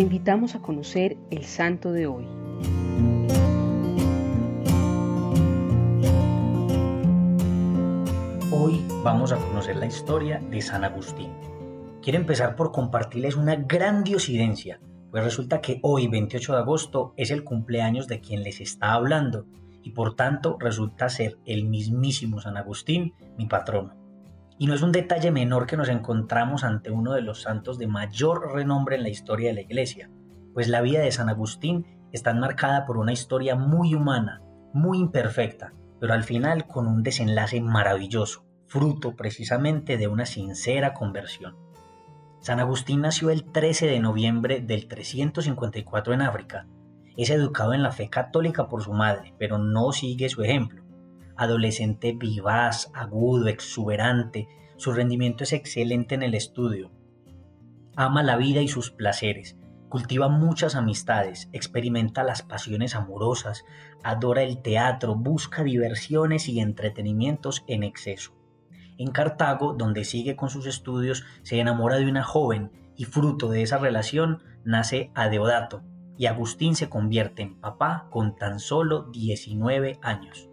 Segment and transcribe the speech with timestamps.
[0.00, 2.24] invitamos a conocer el santo de hoy.
[8.50, 11.30] Hoy vamos a conocer la historia de San Agustín.
[12.02, 14.80] Quiero empezar por compartirles una gran diosidencia,
[15.10, 19.44] pues resulta que hoy, 28 de agosto, es el cumpleaños de quien les está hablando
[19.82, 23.99] y por tanto resulta ser el mismísimo San Agustín, mi patrono.
[24.60, 27.86] Y no es un detalle menor que nos encontramos ante uno de los santos de
[27.86, 30.10] mayor renombre en la historia de la Iglesia,
[30.52, 34.42] pues la vida de San Agustín está marcada por una historia muy humana,
[34.74, 41.56] muy imperfecta, pero al final con un desenlace maravilloso, fruto precisamente de una sincera conversión.
[42.40, 46.66] San Agustín nació el 13 de noviembre del 354 en África.
[47.16, 50.89] Es educado en la fe católica por su madre, pero no sigue su ejemplo
[51.40, 56.90] adolescente vivaz, agudo, exuberante, su rendimiento es excelente en el estudio.
[57.96, 59.56] Ama la vida y sus placeres,
[59.88, 63.64] cultiva muchas amistades, experimenta las pasiones amorosas,
[64.04, 68.36] adora el teatro, busca diversiones y entretenimientos en exceso.
[68.98, 73.62] En Cartago, donde sigue con sus estudios, se enamora de una joven y fruto de
[73.62, 75.82] esa relación nace Adeodato
[76.18, 80.49] y Agustín se convierte en papá con tan solo 19 años.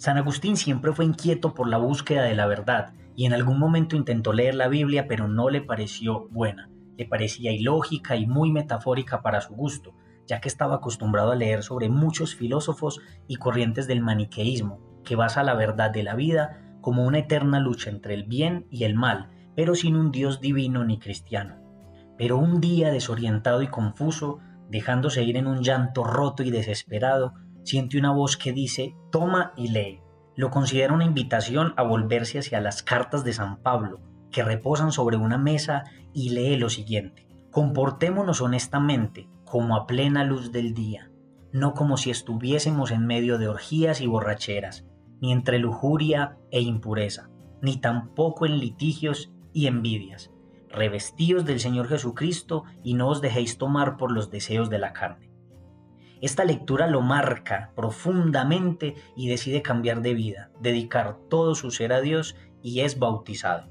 [0.00, 3.96] San Agustín siempre fue inquieto por la búsqueda de la verdad y en algún momento
[3.96, 9.20] intentó leer la Biblia pero no le pareció buena, le parecía ilógica y muy metafórica
[9.20, 9.92] para su gusto,
[10.26, 15.42] ya que estaba acostumbrado a leer sobre muchos filósofos y corrientes del maniqueísmo, que basa
[15.42, 19.28] la verdad de la vida como una eterna lucha entre el bien y el mal,
[19.54, 21.56] pero sin un Dios divino ni cristiano.
[22.16, 24.38] Pero un día desorientado y confuso,
[24.70, 29.68] dejándose ir en un llanto roto y desesperado, siente una voz que dice, toma y
[29.68, 30.00] lee.
[30.36, 35.16] Lo considera una invitación a volverse hacia las cartas de San Pablo, que reposan sobre
[35.16, 37.26] una mesa y lee lo siguiente.
[37.50, 41.10] Comportémonos honestamente, como a plena luz del día,
[41.52, 44.86] no como si estuviésemos en medio de orgías y borracheras,
[45.20, 47.28] ni entre lujuria e impureza,
[47.60, 50.30] ni tampoco en litigios y envidias.
[50.68, 55.29] Revestíos del Señor Jesucristo y no os dejéis tomar por los deseos de la carne
[56.20, 62.00] esta lectura lo marca profundamente y decide cambiar de vida, dedicar todo su ser a
[62.00, 63.70] Dios y es bautizado.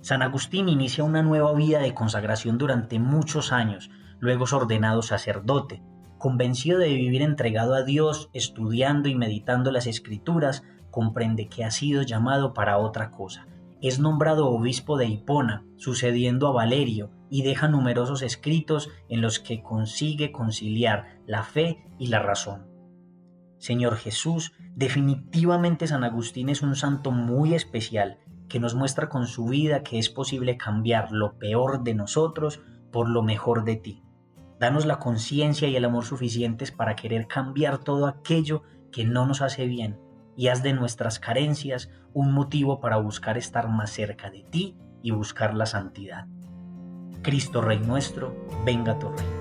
[0.00, 5.82] San Agustín inicia una nueva vida de consagración durante muchos años, luego es ordenado sacerdote.
[6.16, 12.02] Convencido de vivir entregado a Dios, estudiando y meditando las escrituras, comprende que ha sido
[12.02, 13.46] llamado para otra cosa.
[13.82, 19.62] Es nombrado obispo de Hipona, sucediendo a Valerio, y deja numerosos escritos en los que
[19.62, 22.66] consigue conciliar la fe y la razón.
[23.58, 28.18] Señor Jesús, definitivamente San Agustín es un santo muy especial
[28.48, 32.60] que nos muestra con su vida que es posible cambiar lo peor de nosotros
[32.92, 34.02] por lo mejor de ti.
[34.58, 38.62] Danos la conciencia y el amor suficientes para querer cambiar todo aquello
[38.92, 39.98] que no nos hace bien
[40.40, 45.10] y haz de nuestras carencias un motivo para buscar estar más cerca de ti y
[45.10, 46.28] buscar la santidad.
[47.20, 48.34] Cristo Rey nuestro,
[48.64, 49.39] venga tu reino.